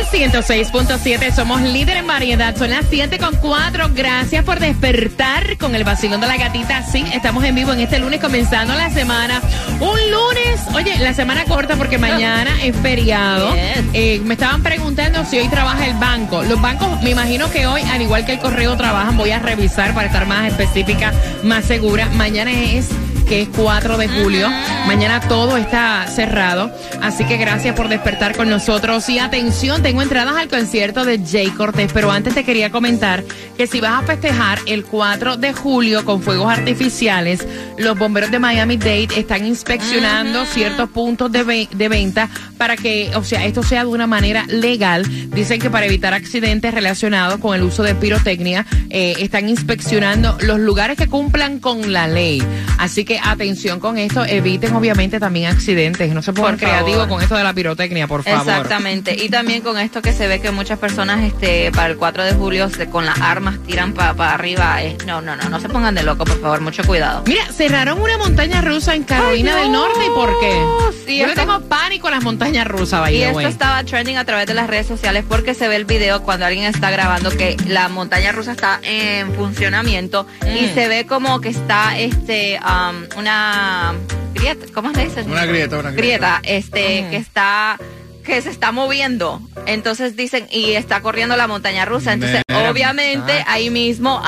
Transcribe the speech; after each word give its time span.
Sol 0.00 0.20
106.7, 0.20 1.32
somos 1.34 1.60
líder 1.60 1.98
en 1.98 2.06
variedad, 2.06 2.56
son 2.56 2.70
las 2.70 2.90
7.4, 2.90 3.92
gracias 3.94 4.44
por 4.44 4.58
despertar 4.58 5.58
con 5.58 5.74
el 5.74 5.84
vacilón 5.84 6.20
de 6.20 6.26
la 6.26 6.36
gatita, 6.36 6.82
sí, 6.90 7.04
estamos 7.12 7.44
en 7.44 7.54
vivo 7.54 7.72
en 7.72 7.80
este 7.80 7.98
lunes 7.98 8.20
comenzando 8.20 8.74
la 8.74 8.90
semana, 8.90 9.42
un 9.78 9.98
lunes, 10.10 10.60
oye, 10.74 10.98
la 11.00 11.12
semana 11.12 11.44
corta 11.44 11.76
porque 11.76 11.98
mañana 11.98 12.50
es 12.62 12.74
feriado, 12.76 13.54
Eh, 13.92 14.20
me 14.24 14.34
estaban 14.34 14.62
preguntando 14.62 15.24
si 15.24 15.38
hoy 15.38 15.48
trabaja 15.48 15.86
el 15.86 15.94
banco, 15.94 16.42
los 16.44 16.60
bancos 16.60 17.02
me 17.02 17.10
imagino 17.10 17.50
que 17.50 17.66
hoy, 17.66 17.82
al 17.82 18.00
igual 18.00 18.24
que 18.24 18.32
el 18.32 18.38
correo 18.38 18.76
trabajan, 18.76 19.16
voy 19.16 19.32
a 19.32 19.38
revisar 19.38 19.92
para 19.92 20.06
estar 20.06 20.26
más 20.26 20.48
específica, 20.48 21.12
más 21.42 21.64
segura, 21.64 22.08
mañana 22.14 22.52
es 22.52 22.88
que 23.30 23.42
es 23.42 23.48
4 23.56 23.96
de 23.96 24.08
julio. 24.08 24.48
Mañana 24.88 25.20
todo 25.20 25.56
está 25.56 26.04
cerrado. 26.08 26.68
Así 27.00 27.24
que 27.24 27.36
gracias 27.36 27.76
por 27.76 27.88
despertar 27.88 28.36
con 28.36 28.50
nosotros. 28.50 29.08
Y 29.08 29.20
atención, 29.20 29.82
tengo 29.84 30.02
entradas 30.02 30.34
al 30.36 30.48
concierto 30.48 31.04
de 31.04 31.20
Jay 31.24 31.46
Cortés. 31.50 31.92
Pero 31.94 32.10
antes 32.10 32.34
te 32.34 32.42
quería 32.42 32.70
comentar 32.72 33.22
que 33.56 33.68
si 33.68 33.80
vas 33.80 34.02
a 34.02 34.06
festejar 34.06 34.58
el 34.66 34.84
4 34.84 35.36
de 35.36 35.52
julio 35.52 36.04
con 36.04 36.22
fuegos 36.22 36.50
artificiales, 36.52 37.46
los 37.78 37.96
bomberos 37.96 38.32
de 38.32 38.40
Miami 38.40 38.76
Dade 38.76 39.08
están 39.16 39.46
inspeccionando 39.46 40.44
ciertos 40.46 40.88
puntos 40.90 41.30
de, 41.30 41.44
ve- 41.44 41.68
de 41.70 41.88
venta 41.88 42.28
para 42.58 42.76
que, 42.76 43.12
o 43.14 43.22
sea, 43.22 43.44
esto 43.46 43.62
sea 43.62 43.82
de 43.84 43.90
una 43.90 44.08
manera 44.08 44.44
legal. 44.48 45.06
Dicen 45.30 45.60
que 45.60 45.70
para 45.70 45.86
evitar 45.86 46.14
accidentes 46.14 46.74
relacionados 46.74 47.38
con 47.38 47.54
el 47.54 47.62
uso 47.62 47.84
de 47.84 47.94
pirotecnia, 47.94 48.66
eh, 48.88 49.14
están 49.20 49.48
inspeccionando 49.48 50.36
los 50.40 50.58
lugares 50.58 50.96
que 50.98 51.06
cumplan 51.06 51.60
con 51.60 51.92
la 51.92 52.08
ley. 52.08 52.42
Así 52.76 53.04
que 53.04 53.19
atención 53.24 53.80
con 53.80 53.98
esto, 53.98 54.24
eviten 54.24 54.74
obviamente 54.74 55.18
también 55.20 55.50
accidentes. 55.50 56.12
No 56.12 56.22
se 56.22 56.32
pongan 56.32 56.56
creativos 56.56 57.06
con 57.06 57.22
esto 57.22 57.36
de 57.36 57.44
la 57.44 57.52
pirotecnia, 57.52 58.06
por 58.06 58.22
favor. 58.22 58.40
Exactamente. 58.40 59.14
Y 59.22 59.28
también 59.28 59.62
con 59.62 59.78
esto 59.78 60.02
que 60.02 60.12
se 60.12 60.26
ve 60.26 60.40
que 60.40 60.50
muchas 60.50 60.78
personas 60.78 61.22
este 61.22 61.70
para 61.72 61.88
el 61.88 61.96
4 61.96 62.24
de 62.24 62.32
julio 62.34 62.68
se, 62.68 62.88
con 62.88 63.04
las 63.06 63.20
armas 63.20 63.58
tiran 63.66 63.92
para 63.92 64.32
arriba. 64.34 64.78
No, 65.06 65.20
no, 65.20 65.36
no, 65.36 65.48
no 65.48 65.60
se 65.60 65.68
pongan 65.68 65.94
de 65.94 66.02
loco, 66.02 66.24
por 66.24 66.40
favor, 66.40 66.60
mucho 66.60 66.82
cuidado. 66.84 67.22
Mira, 67.26 67.44
cerraron 67.52 68.00
una 68.00 68.16
montaña 68.18 68.60
rusa 68.60 68.94
en 68.94 69.04
Carolina 69.04 69.54
Ay, 69.56 69.62
del 69.64 69.72
no. 69.72 69.86
Norte. 69.86 70.04
¿Y 70.06 70.10
por 70.14 70.40
qué? 70.40 70.62
Sí, 71.06 71.18
Yo 71.18 71.26
le 71.26 71.34
tengo 71.34 71.60
pánico 71.62 72.08
a 72.08 72.10
las 72.12 72.22
montañas 72.22 72.66
rusas, 72.66 73.00
by 73.00 73.14
Y 73.16 73.22
esto 73.22 73.40
estaba 73.40 73.82
trending 73.84 74.16
a 74.16 74.24
través 74.24 74.46
de 74.46 74.54
las 74.54 74.66
redes 74.68 74.86
sociales 74.86 75.24
porque 75.28 75.54
se 75.54 75.68
ve 75.68 75.76
el 75.76 75.84
video 75.84 76.22
cuando 76.22 76.46
alguien 76.46 76.64
está 76.64 76.90
grabando 76.90 77.30
que 77.30 77.56
la 77.66 77.88
montaña 77.88 78.32
rusa 78.32 78.52
está 78.52 78.80
en 78.82 79.32
funcionamiento 79.34 80.26
y 80.46 80.66
Mm. 80.66 80.74
se 80.74 80.88
ve 80.88 81.06
como 81.06 81.40
que 81.40 81.48
está 81.48 81.98
este 81.98 82.58
um, 82.60 83.04
una 83.16 83.94
grieta, 84.34 84.66
¿cómo 84.72 84.90
le 84.90 85.04
dicen? 85.04 85.30
Una 85.30 85.46
grieta, 85.46 85.78
una 85.78 85.90
grieta. 85.90 86.40
este, 86.44 87.06
que 87.10 87.16
está 87.16 87.78
que 88.24 88.42
se 88.42 88.50
está 88.50 88.70
moviendo. 88.70 89.40
Entonces 89.66 90.14
dicen, 90.16 90.46
y 90.50 90.72
está 90.72 91.00
corriendo 91.00 91.36
la 91.36 91.46
montaña 91.46 91.84
rusa. 91.84 92.12
Entonces, 92.12 92.42
obviamente, 92.48 93.32
exacto. 93.32 93.50
ahí 93.50 93.70
mismo 93.70 94.22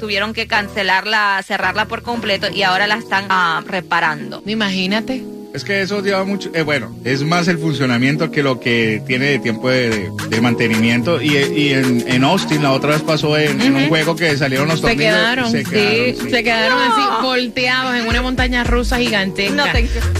tuvieron 0.00 0.32
que 0.32 0.46
cancelarla, 0.46 1.42
cerrarla 1.44 1.86
por 1.86 2.02
completo 2.02 2.48
y 2.50 2.62
ahora 2.62 2.86
la 2.86 2.96
están 2.96 3.28
reparando. 3.66 4.42
Imagínate. 4.46 5.33
Es 5.54 5.62
que 5.62 5.80
eso 5.82 6.02
lleva 6.02 6.24
mucho, 6.24 6.50
eh, 6.52 6.62
bueno, 6.62 6.90
es 7.04 7.22
más 7.22 7.46
el 7.46 7.58
funcionamiento 7.58 8.32
que 8.32 8.42
lo 8.42 8.58
que 8.58 9.00
tiene 9.06 9.26
de 9.26 9.38
tiempo 9.38 9.70
de, 9.70 9.88
de- 9.88 10.10
de 10.28 10.40
mantenimiento. 10.40 11.22
Y, 11.22 11.36
y 11.36 11.72
en, 11.72 12.04
en 12.08 12.24
Austin 12.24 12.60
la 12.60 12.72
otra 12.72 12.90
vez 12.90 13.02
pasó 13.02 13.38
en, 13.38 13.60
en 13.60 13.76
un 13.76 13.86
juego 13.88 14.16
que 14.16 14.36
salieron 14.36 14.66
los 14.66 14.80
Se 14.80 14.88
tornillos. 14.88 15.04
quedaron, 15.14 15.50
se 15.52 15.62
quedaron, 15.62 16.16
sí. 16.24 16.30
se 16.30 16.42
quedaron 16.42 16.78
No. 16.78 16.92
así 16.92 17.22
volteados 17.22 17.94
en 17.94 18.06
una 18.08 18.20
montaña 18.20 18.64
rusa 18.64 18.98
gigantesca. 18.98 19.54
No. 19.54 19.64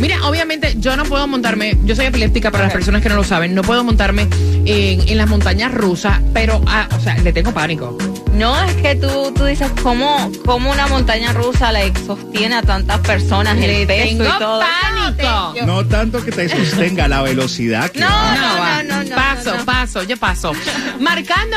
Mira, 0.01 0.25
obviamente 0.29 0.75
yo 0.79 0.97
no 0.97 1.03
puedo 1.05 1.27
montarme, 1.27 1.77
yo 1.85 1.97
soy 1.97 2.07
epiléptica 2.07 2.53
para 2.53 2.65
las 2.65 2.73
personas 2.73 3.03
que 3.03 3.09
no 3.09 3.17
lo 3.17 3.25
saben, 3.25 3.57
no 3.57 3.63
puedo 3.63 3.83
montarme 3.83 4.29
en, 4.65 5.09
en 5.09 5.17
las 5.17 5.29
montañas 5.29 5.75
rusas, 5.75 6.21
pero, 6.33 6.63
ah, 6.69 6.89
o 6.97 7.01
sea, 7.01 7.19
le 7.19 7.33
tengo 7.33 7.53
pánico. 7.53 7.99
No, 8.35 8.61
es 8.65 8.75
que 8.77 8.97
tú, 8.97 9.33
tú 9.35 9.45
dices, 9.45 9.71
¿cómo, 9.83 10.31
cómo 10.45 10.71
una 10.73 10.87
montaña 10.89 11.33
rusa 11.33 11.71
la 11.71 11.81
sostiene 12.05 12.57
a 12.57 12.63
tantas 12.63 12.99
personas, 13.01 13.57
Le 13.57 13.83
el 13.83 13.87
peso 13.87 14.09
tengo 14.09 14.25
y 14.25 14.39
todo? 14.39 14.61
pánico. 14.61 15.55
No, 15.67 15.87
tanto 15.87 16.23
que 16.25 16.33
te 16.33 16.49
sostenga 16.49 17.07
la 17.07 17.23
velocidad 17.23 17.91
que 17.91 18.01
No, 18.01 18.09
no, 18.09 18.83
no, 18.83 19.05
no, 19.05 19.15
Paso, 19.15 19.53
no, 19.53 19.59
no. 19.59 19.65
paso, 19.65 20.03
yo 20.03 20.17
paso. 20.17 20.53
Marcando 20.99 21.57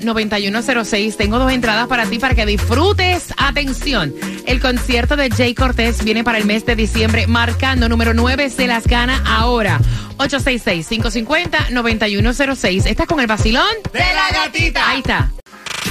866-550-9106. 0.00 1.16
Tengo 1.16 1.38
dos 1.38 1.52
entradas 1.52 1.86
para 1.88 2.04
ti 2.06 2.18
para 2.18 2.34
que 2.34 2.46
disfrutes. 2.46 3.34
Atención, 3.36 4.14
el 4.46 4.60
concierto 4.60 5.16
de 5.16 5.30
Jay 5.30 5.54
Cortés 5.54 6.02
viene 6.04 6.24
para 6.24 6.38
el 6.38 6.44
mes 6.44 6.66
de 6.66 6.76
diciembre. 6.76 7.26
Marcando 7.26 7.88
número 7.88 8.14
9 8.14 8.50
se 8.50 8.66
las 8.66 8.86
gana 8.86 9.22
ahora. 9.26 9.80
866-550-9106. 10.18 12.86
¿Estás 12.86 13.06
con 13.06 13.20
el 13.20 13.26
vacilón? 13.26 13.66
¡De 13.92 14.00
la 14.00 14.30
gatita! 14.32 14.88
Ahí 14.88 14.98
está. 14.98 15.30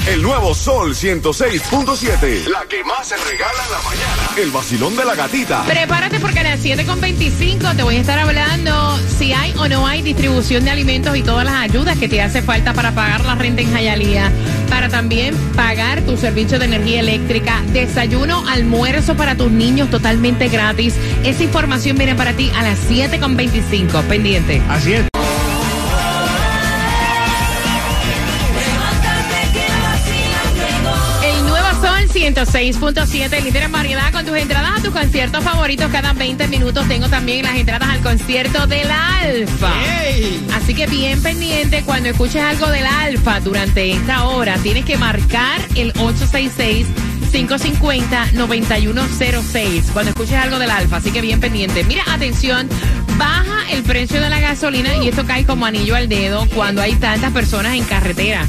El 0.08 0.22
nuevo 0.22 0.54
Sol 0.54 0.94
106.7. 0.94 2.48
La 2.48 2.64
que 2.70 2.84
más 2.84 3.08
se 3.08 3.18
regala 3.18 3.64
en 3.66 3.72
la 3.72 3.82
mañana. 3.82 4.30
El 4.38 4.52
vacilón 4.52 4.96
de 4.96 5.04
la 5.04 5.16
gatita. 5.16 5.66
Prepárate 5.66 6.20
porque 6.20 6.42
a 6.42 6.44
las 6.44 6.64
7.25 6.64 7.76
te 7.76 7.82
voy 7.82 7.96
a 7.96 8.02
estar 8.02 8.20
hablando 8.20 8.95
no 9.70 9.88
hay 9.88 10.02
distribución 10.02 10.64
de 10.64 10.72
alimentos 10.72 11.16
y 11.18 11.24
todas 11.24 11.46
las 11.46 11.56
ayudas 11.56 11.98
que 11.98 12.08
te 12.08 12.22
hace 12.22 12.42
falta 12.42 12.74
para 12.74 12.92
pagar 12.92 13.26
la 13.26 13.36
renta 13.36 13.62
en 13.62 13.72
Jayalía, 13.72 14.32
para 14.70 14.90
también 14.90 15.36
pagar 15.56 16.02
tu 16.02 16.18
servicio 16.18 16.60
de 16.60 16.66
energía 16.66 17.00
eléctrica, 17.00 17.64
desayuno, 17.74 18.48
almuerzo 18.48 19.16
para 19.16 19.36
tus 19.36 19.52
niños 19.52 19.90
totalmente 19.90 20.50
gratis. 20.50 20.96
Esa 21.24 21.44
información 21.44 21.98
viene 21.98 22.16
para 22.16 22.34
ti 22.34 22.52
a 22.56 22.64
las 22.64 22.80
7.25. 22.90 24.04
Pendiente. 24.04 24.62
Así 24.70 24.94
es. 24.94 25.15
106.7, 32.26 33.44
líder 33.44 33.64
en 33.64 33.72
variedad 33.72 34.12
con 34.12 34.26
tus 34.26 34.36
entradas 34.36 34.80
a 34.80 34.82
tus 34.82 34.92
conciertos 34.92 35.44
favoritos 35.44 35.92
cada 35.92 36.14
20 36.14 36.48
minutos. 36.48 36.88
Tengo 36.88 37.08
también 37.08 37.46
las 37.46 37.56
entradas 37.56 37.88
al 37.88 38.02
concierto 38.02 38.66
del 38.66 38.90
Alfa. 38.90 39.72
Así 40.56 40.74
que 40.74 40.88
bien 40.88 41.22
pendiente 41.22 41.84
cuando 41.86 42.10
escuches 42.10 42.42
algo 42.42 42.72
del 42.72 42.88
Alfa 42.88 43.42
durante 43.42 43.92
esta 43.92 44.24
hora. 44.24 44.58
Tienes 44.58 44.86
que 44.86 44.98
marcar 44.98 45.62
el 45.76 45.92
866 45.92 46.88
550-9106 47.32 49.92
cuando 49.94 50.10
escuches 50.10 50.36
algo 50.36 50.58
del 50.58 50.72
Alfa, 50.72 50.98
así 50.98 51.12
que 51.12 51.22
bien 51.22 51.40
pendiente. 51.40 51.84
Mira, 51.84 52.02
atención, 52.08 52.68
baja 53.20 53.72
el 53.72 53.84
precio 53.84 54.20
de 54.20 54.32
la 54.32 54.40
gasolina 54.40 54.96
y 54.96 55.10
esto 55.10 55.28
cae 55.28 55.46
como 55.46 55.68
anillo 55.68 55.96
al 55.96 56.10
dedo 56.10 56.48
cuando 56.56 56.82
hay 56.82 56.96
tantas 56.96 57.32
personas 57.34 57.76
en 57.76 57.84
carretera. 57.84 58.48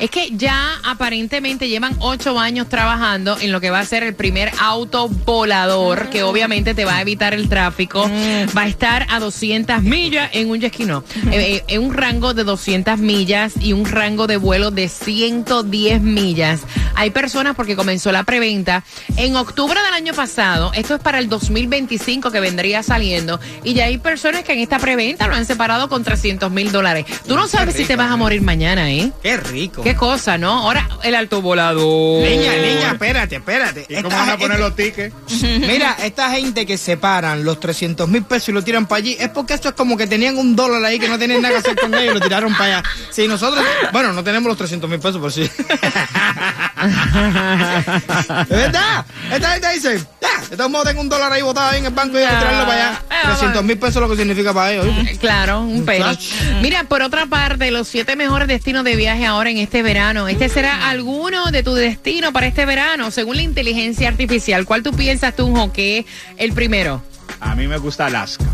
Es 0.00 0.10
que 0.10 0.30
ya 0.32 0.74
aparentemente 0.84 1.68
llevan 1.68 1.96
ocho 2.00 2.38
años 2.38 2.68
trabajando 2.68 3.38
en 3.40 3.52
lo 3.52 3.60
que 3.60 3.70
va 3.70 3.80
a 3.80 3.84
ser 3.84 4.02
el 4.02 4.14
primer 4.14 4.50
auto 4.60 5.08
volador, 5.08 6.10
que 6.10 6.22
obviamente 6.22 6.74
te 6.74 6.84
va 6.84 6.96
a 6.96 7.02
evitar 7.02 7.34
el 7.34 7.48
tráfico. 7.48 8.08
Va 8.56 8.62
a 8.62 8.68
estar 8.68 9.06
a 9.10 9.20
200 9.20 9.82
millas 9.82 10.30
en 10.32 10.50
un 10.50 10.60
jet 10.60 10.78
no, 10.78 11.02
eh, 11.32 11.64
en 11.66 11.82
un 11.82 11.94
rango 11.94 12.34
de 12.34 12.44
200 12.44 12.98
millas 12.98 13.54
y 13.60 13.72
un 13.72 13.84
rango 13.84 14.26
de 14.26 14.36
vuelo 14.36 14.70
de 14.70 14.88
110 14.88 16.02
millas. 16.02 16.60
Hay 16.98 17.10
personas 17.10 17.54
porque 17.54 17.76
comenzó 17.76 18.10
la 18.10 18.24
preventa 18.24 18.82
en 19.16 19.36
octubre 19.36 19.80
del 19.80 19.94
año 19.94 20.14
pasado. 20.14 20.72
Esto 20.74 20.96
es 20.96 21.00
para 21.00 21.20
el 21.20 21.28
2025 21.28 22.32
que 22.32 22.40
vendría 22.40 22.82
saliendo. 22.82 23.38
Y 23.62 23.74
ya 23.74 23.84
hay 23.84 23.98
personas 23.98 24.42
que 24.42 24.52
en 24.54 24.58
esta 24.58 24.80
preventa 24.80 25.28
lo 25.28 25.36
han 25.36 25.46
separado 25.46 25.88
con 25.88 26.02
300 26.02 26.50
mil 26.50 26.72
dólares. 26.72 27.06
Tú 27.28 27.36
no 27.36 27.46
sabes 27.46 27.76
si 27.76 27.84
te 27.84 27.94
vas 27.94 28.10
a 28.10 28.16
morir 28.16 28.42
mañana, 28.42 28.90
¿eh? 28.90 29.12
Qué 29.22 29.36
rico. 29.36 29.84
Qué 29.84 29.94
cosa, 29.94 30.38
¿no? 30.38 30.50
Ahora, 30.58 30.88
el 31.04 31.14
alto 31.14 31.40
volador. 31.40 32.24
Niña, 32.28 32.52
niña, 32.56 32.90
espérate, 32.92 33.36
espérate. 33.36 33.86
¿Y 33.88 33.94
cómo 34.02 34.08
van 34.16 34.30
a 34.30 34.32
gente- 34.32 34.42
poner 34.44 34.58
los 34.58 34.74
tickets? 34.74 35.14
Mira, 35.42 35.96
esta 36.02 36.30
gente 36.32 36.66
que 36.66 36.76
separan 36.76 37.44
los 37.44 37.60
300 37.60 38.08
mil 38.08 38.24
pesos 38.24 38.48
y 38.48 38.52
lo 38.52 38.64
tiran 38.64 38.86
para 38.86 38.98
allí, 38.98 39.16
es 39.20 39.28
porque 39.28 39.54
esto 39.54 39.68
es 39.68 39.74
como 39.76 39.96
que 39.96 40.08
tenían 40.08 40.36
un 40.36 40.56
dólar 40.56 40.84
ahí 40.84 40.98
que 40.98 41.06
no 41.08 41.16
tenían 41.16 41.42
nada 41.42 41.54
que 41.54 41.60
hacer 41.60 41.76
con 41.78 41.94
ellos 41.94 42.10
y 42.10 42.18
lo 42.18 42.20
tiraron 42.20 42.52
para 42.54 42.78
allá. 42.78 42.82
Si 43.10 43.28
nosotros, 43.28 43.64
bueno, 43.92 44.12
no 44.12 44.24
tenemos 44.24 44.48
los 44.48 44.58
300 44.58 44.90
mil 44.90 44.98
pesos, 44.98 45.18
pero 45.20 45.30
sí. 45.30 45.48
¿Es 48.42 48.48
verdad? 48.48 49.04
Esta 49.32 49.50
gente 49.52 49.72
dice, 49.74 49.98
ya, 50.20 50.48
de 50.48 50.56
todos 50.56 50.70
modos 50.70 50.86
tengo 50.88 51.00
un 51.00 51.08
dólar 51.08 51.32
ahí 51.32 51.42
botado 51.42 51.70
ahí 51.70 51.78
en 51.80 51.86
el 51.86 51.92
banco 51.92 52.18
y 52.18 52.22
hay 52.22 52.28
que 52.28 52.36
tirarlo 52.36 52.66
para 52.66 52.88
allá. 52.90 53.02
Ah, 53.10 53.22
300 53.28 53.64
mil 53.64 53.78
pesos 53.78 53.96
es 53.96 54.02
lo 54.02 54.08
que 54.08 54.16
significa 54.16 54.52
para 54.54 54.72
ellos. 54.72 54.86
¿viste? 54.86 55.12
Eh, 55.12 55.18
Claro, 55.18 55.60
un 55.62 55.84
pelo. 55.84 56.04
flash. 56.06 56.32
Mira, 56.62 56.84
por 56.84 57.02
otra 57.02 57.26
parte, 57.26 57.70
los 57.70 57.88
siete 57.88 58.16
mejores 58.16 58.48
destinos 58.48 58.84
de 58.84 58.96
viaje 58.96 59.26
ahora 59.26 59.50
en 59.50 59.58
este 59.58 59.82
verano. 59.82 60.28
¿Este 60.28 60.48
será 60.48 60.88
alguno 60.88 61.50
de 61.50 61.62
tu 61.62 61.74
destino 61.74 62.32
para 62.32 62.46
este 62.46 62.64
verano? 62.66 63.10
Según 63.10 63.36
la 63.36 63.42
inteligencia 63.42 64.08
artificial, 64.08 64.64
¿cuál 64.64 64.82
tú 64.82 64.92
piensas 64.92 65.34
tú, 65.36 65.54
Jo, 65.54 65.72
que 65.72 65.98
es 65.98 66.06
el 66.36 66.52
primero? 66.52 67.02
A 67.40 67.54
mí 67.54 67.66
me 67.68 67.78
gusta 67.78 68.06
Alaska. 68.06 68.44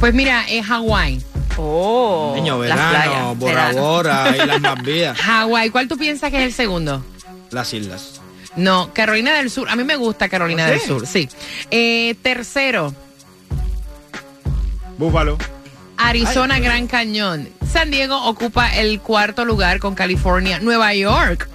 Pues 0.00 0.14
mira, 0.14 0.44
es 0.48 0.64
Hawái. 0.66 1.22
Oh, 1.60 2.32
Niño, 2.36 2.62
las 2.62 2.76
verano, 2.78 2.90
playas, 3.34 3.38
Bora 3.38 3.52
verano. 3.52 3.80
Bora, 3.80 4.36
Islas 4.36 4.60
Malvidas, 4.76 5.18
Hawái, 5.18 5.70
¿cuál 5.70 5.88
tú 5.88 5.98
piensas 5.98 6.30
que 6.30 6.36
es 6.38 6.44
el 6.44 6.52
segundo? 6.52 7.04
Las 7.50 7.72
islas. 7.74 8.20
No, 8.56 8.92
Carolina 8.92 9.34
del 9.34 9.50
Sur. 9.50 9.68
A 9.68 9.76
mí 9.76 9.84
me 9.84 9.96
gusta 9.96 10.28
Carolina 10.28 10.66
¿Ah, 10.66 10.70
del? 10.70 10.80
Sur, 10.80 11.06
sí. 11.06 11.28
Eh, 11.70 12.14
tercero, 12.22 12.94
Búfalo. 14.98 15.38
Arizona 15.96 16.58
Gran 16.58 16.86
Cañón. 16.86 17.48
San 17.70 17.90
Diego 17.90 18.16
ocupa 18.24 18.68
el 18.76 19.00
cuarto 19.00 19.44
lugar 19.44 19.78
con 19.78 19.94
California. 19.94 20.58
Nueva 20.60 20.94
York. 20.94 21.48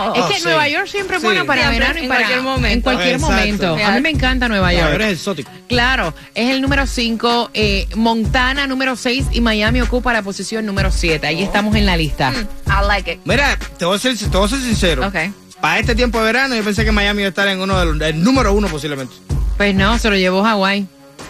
Oh. 0.00 0.14
Es 0.14 0.22
Oh, 0.22 0.28
que 0.28 0.34
sí. 0.36 0.44
Nueva 0.44 0.68
York 0.68 0.86
siempre 0.86 1.16
es 1.16 1.22
Sí. 1.22 1.26
bueno 1.26 1.44
para 1.44 1.62
Siempre, 1.62 1.78
verano 1.80 1.98
y 1.98 2.02
en 2.02 2.08
para 2.08 2.20
cualquier 2.20 2.42
momento. 2.42 2.68
En 2.74 2.80
cualquier 2.82 3.14
Exacto. 3.16 3.34
momento. 3.34 3.86
A 3.86 3.90
mí 3.92 4.00
me 4.00 4.10
encanta 4.10 4.48
Nueva 4.48 4.68
Nueva 4.72 4.80
York. 4.80 4.92
York 4.98 5.04
es 5.10 5.18
exótico. 5.18 5.50
Claro, 5.68 6.14
es 6.34 6.50
el 6.50 6.60
número 6.62 6.86
5, 6.86 7.50
Montana 7.96 8.66
número 8.66 8.96
6 8.96 9.26
y 9.32 9.40
Miami 9.40 9.80
ocupa 9.80 10.12
la 10.12 10.22
posición 10.22 10.64
número 10.66 10.90
7. 10.90 11.26
Ahí 11.26 11.42
estamos 11.42 11.74
en 11.76 11.86
la 11.86 11.96
lista. 11.96 12.32
I 12.66 12.86
like 12.86 13.12
it. 13.12 13.20
Mira, 13.24 13.58
te 13.78 13.84
voy 13.84 13.96
a 13.96 13.98
ser, 13.98 14.16
te 14.16 14.26
voy 14.26 14.46
a 14.46 14.48
ser 14.48 14.60
sincero. 14.60 15.06
Ok. 15.06 15.16
Para 15.60 15.78
este 15.80 15.94
tiempo 15.96 16.18
de 16.18 16.24
verano, 16.24 16.54
yo 16.54 16.62
pensé 16.62 16.84
que 16.84 16.92
Miami 16.92 17.22
iba 17.22 17.26
a 17.26 17.30
estar 17.30 17.48
en 17.48 17.60
uno 17.60 17.78
de 17.78 17.84
los, 17.86 18.00
el 18.00 18.22
número 18.22 18.52
uno 18.52 18.68
posiblemente. 18.68 19.14
Pues 19.56 19.74
no, 19.74 19.98
se 19.98 20.08
lo 20.08 20.16
llevó 20.16 20.44
Hawái. 20.44 20.86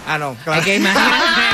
Ah, 0.06 0.18
no, 0.18 0.36
claro. 0.44 0.60
Imagínate. 0.60 0.98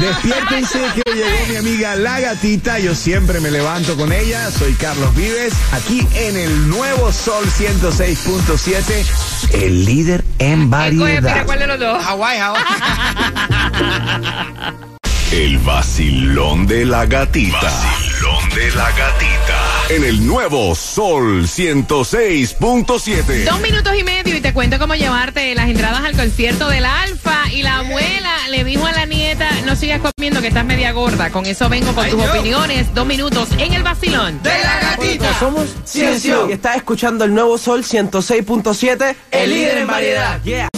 Despiértense 0.00 0.78
que 0.94 1.12
llegó 1.12 1.46
mi 1.48 1.56
amiga 1.56 1.94
La 1.94 2.20
Gatita. 2.20 2.78
Yo 2.78 2.94
siempre 2.94 3.40
me 3.40 3.50
levanto 3.50 3.96
con 3.96 4.12
ella. 4.12 4.50
Soy 4.50 4.72
Carlos 4.74 5.14
Vives, 5.14 5.52
aquí 5.72 6.06
en 6.14 6.36
el 6.36 6.68
nuevo 6.68 7.12
Sol 7.12 7.44
106.7, 7.46 9.62
el 9.62 9.84
líder 9.84 10.24
en 10.38 10.70
variedad. 10.70 11.44
cuál 11.44 11.58
de 11.58 11.66
los 11.66 11.78
dos. 11.78 12.02
Hawái, 12.04 12.38
Hawái. 12.38 12.62
El 15.32 15.58
vacilón 15.58 16.66
de 16.66 16.84
la 16.86 17.06
gatita. 17.06 17.70
De 18.54 18.70
la 18.72 18.90
gatita. 18.90 19.84
En 19.90 20.04
el 20.04 20.26
nuevo 20.26 20.74
Sol 20.74 21.44
106.7. 21.46 23.44
Dos 23.44 23.60
minutos 23.60 23.92
y 23.96 24.02
medio 24.02 24.36
y 24.36 24.40
te 24.40 24.52
cuento 24.52 24.78
cómo 24.78 24.94
llevarte 24.94 25.54
las 25.54 25.68
entradas 25.68 26.02
al 26.04 26.16
concierto 26.16 26.68
del 26.68 26.84
Alfa. 26.84 27.50
Y 27.52 27.62
la 27.62 27.78
abuela 27.78 28.48
le 28.50 28.64
dijo 28.64 28.86
a 28.86 28.92
la 28.92 29.06
nieta, 29.06 29.48
no 29.64 29.76
sigas 29.76 30.00
comiendo 30.00 30.40
que 30.40 30.48
estás 30.48 30.64
media 30.64 30.90
gorda. 30.92 31.30
Con 31.30 31.46
eso 31.46 31.68
vengo 31.68 31.94
con 31.94 32.04
Ay, 32.04 32.10
tus 32.10 32.24
opiniones. 32.24 32.92
Dos 32.92 33.06
minutos 33.06 33.48
en 33.58 33.72
el 33.72 33.84
vacilón. 33.84 34.42
De 34.42 34.50
la 34.50 34.80
gatita. 34.80 35.38
Somos 35.38 35.68
Ciencio 35.84 36.48
y 36.48 36.52
estás 36.52 36.76
escuchando 36.76 37.24
el 37.24 37.32
nuevo 37.32 37.56
Sol 37.56 37.84
106.7, 37.84 39.14
el 39.30 39.50
líder 39.50 39.78
en 39.78 39.86
variedad. 39.86 40.42
Yeah. 40.42 40.68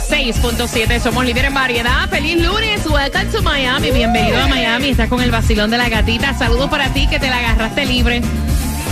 106.7. 0.00 1.00
Somos 1.00 1.24
líderes 1.24 1.48
en 1.48 1.54
variedad. 1.54 2.08
Feliz 2.08 2.42
lunes. 2.42 2.86
Welcome 2.86 3.26
to 3.26 3.42
Miami. 3.42 3.90
Bienvenido 3.90 4.40
a 4.40 4.46
Miami. 4.46 4.88
Estás 4.88 5.08
con 5.10 5.20
el 5.20 5.30
vacilón 5.30 5.70
de 5.70 5.76
la 5.76 5.90
gatita. 5.90 6.32
Saludos 6.32 6.70
para 6.70 6.88
ti 6.94 7.06
que 7.08 7.18
te 7.18 7.28
la 7.28 7.38
agarraste 7.38 7.84
libre. 7.84 8.22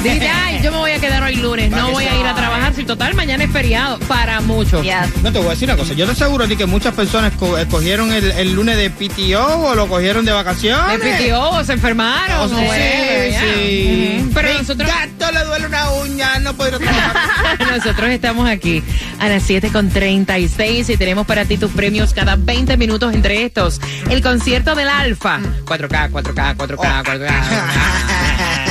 Dice, 0.02 0.28
ay, 0.28 0.60
yo 0.62 0.72
me 0.72 0.78
voy 0.78 0.90
a 0.92 0.98
quedar 0.98 1.22
hoy 1.22 1.36
lunes, 1.36 1.70
no 1.70 1.90
voy 1.90 2.04
a 2.06 2.18
ir 2.18 2.26
a 2.26 2.34
trabajar. 2.34 2.74
Si 2.74 2.84
total, 2.84 3.14
mañana 3.14 3.44
es 3.44 3.50
feriado. 3.50 3.98
Para 4.00 4.40
muchos. 4.40 4.82
Yes. 4.82 4.94
No 5.22 5.30
te 5.32 5.38
voy 5.38 5.48
a 5.48 5.50
decir 5.50 5.68
una 5.68 5.76
cosa. 5.76 5.92
Yo 5.94 6.06
te 6.06 6.12
aseguro 6.12 6.44
a 6.44 6.48
ti 6.48 6.56
que 6.56 6.66
muchas 6.66 6.94
personas 6.94 7.32
co- 7.38 7.58
escogieron 7.58 8.12
el, 8.12 8.30
el 8.32 8.54
lunes 8.54 8.76
de 8.76 8.88
PTO 8.90 9.58
o 9.58 9.74
lo 9.74 9.88
cogieron 9.88 10.24
de 10.24 10.32
vacaciones. 10.32 11.00
pitió, 11.00 11.50
o 11.50 11.64
se 11.64 11.74
enfermaron. 11.74 12.38
O 12.38 12.44
o 12.44 12.48
sea, 12.48 12.58
whatever, 12.68 13.32
sí, 13.32 13.38
sí. 13.40 14.18
Ujú. 14.22 14.30
Pero 14.34 14.48
Mi 14.48 14.58
nosotros, 14.58 14.88
gato 14.88 15.32
le 15.32 15.44
duele 15.44 15.66
una 15.66 15.90
uña, 15.90 16.38
no 16.38 16.54
puedo 16.54 16.78
trabajar. 16.78 17.58
nosotros 17.76 18.08
estamos 18.10 18.48
aquí 18.48 18.82
a 19.18 19.28
las 19.28 19.42
7 19.42 19.70
con 19.70 19.90
36 19.90 20.88
y 20.88 20.96
tenemos 20.96 21.26
para 21.26 21.44
ti 21.44 21.58
tus 21.58 21.70
premios 21.72 22.14
cada 22.14 22.36
20 22.36 22.76
minutos 22.78 23.12
entre 23.14 23.44
estos. 23.44 23.80
El 24.08 24.22
concierto 24.22 24.74
del 24.74 24.88
Alfa. 24.88 25.40
4K, 25.66 26.10
4K, 26.10 26.56
4K, 26.56 27.04
4K. 27.04 28.69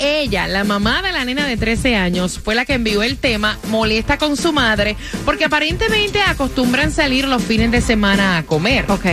ella, 0.00 0.48
la 0.48 0.64
mamá 0.64 1.02
de 1.02 1.12
la 1.12 1.24
nena 1.24 1.46
de 1.46 1.56
13 1.56 1.94
años, 1.96 2.40
fue 2.42 2.54
la 2.54 2.64
que 2.64 2.74
envió 2.74 3.02
el 3.02 3.18
tema, 3.18 3.58
molesta 3.68 4.18
con 4.18 4.36
su 4.36 4.52
madre, 4.52 4.96
porque 5.24 5.44
aparentemente 5.44 6.20
acostumbran 6.22 6.90
salir 6.90 7.28
los 7.28 7.42
fines 7.42 7.70
de 7.70 7.80
semana 7.82 8.38
a 8.38 8.42
comer. 8.44 8.86
Ok. 8.90 9.04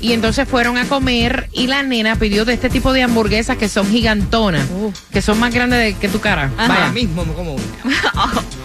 Y 0.00 0.12
entonces 0.12 0.46
fueron 0.48 0.76
a 0.76 0.84
comer 0.86 1.48
y 1.52 1.66
la 1.66 1.82
nena 1.82 2.16
pidió 2.16 2.44
de 2.44 2.52
este 2.54 2.68
tipo 2.68 2.92
de 2.92 3.02
hamburguesas 3.02 3.56
que 3.56 3.68
son 3.68 3.90
gigantonas, 3.90 4.66
que 5.10 5.22
son 5.22 5.38
más 5.40 5.52
grandes 5.52 5.78
de- 5.78 5.94
que 6.00 6.08
tu 6.08 6.20
cara. 6.20 6.50
Ahora 6.58 6.74
Vaya, 6.74 6.92
mismo 6.92 7.24
me 7.24 7.32
como 7.32 7.54
una. 7.54 7.64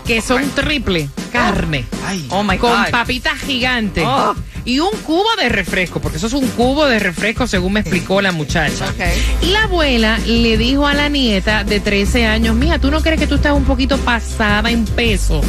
que 0.05 0.21
son 0.21 0.49
triple 0.51 1.09
carne. 1.31 1.85
Ay. 2.05 2.27
Oh 2.29 2.43
my 2.43 2.57
con 2.57 2.71
God. 2.71 2.89
papitas 2.91 3.37
gigantes. 3.39 4.03
Oh. 4.05 4.35
Y 4.65 4.79
un 4.79 4.91
cubo 5.03 5.27
de 5.39 5.49
refresco, 5.49 5.99
porque 5.99 6.17
eso 6.17 6.27
es 6.27 6.33
un 6.33 6.47
cubo 6.49 6.85
de 6.85 6.99
refresco 6.99 7.47
según 7.47 7.73
me 7.73 7.79
explicó 7.79 8.21
la 8.21 8.31
muchacha. 8.31 8.85
Ok. 8.85 9.43
Y 9.43 9.47
la 9.47 9.63
abuela 9.63 10.17
le 10.25 10.57
dijo 10.57 10.85
a 10.85 10.93
la 10.93 11.09
nieta 11.09 11.63
de 11.63 11.79
13 11.79 12.25
años, 12.25 12.55
mija, 12.55 12.79
¿tú 12.79 12.91
no 12.91 13.01
crees 13.01 13.19
que 13.19 13.27
tú 13.27 13.35
estás 13.35 13.53
un 13.53 13.65
poquito 13.65 13.97
pasada 13.97 14.69
en 14.69 14.85
peso? 14.85 15.41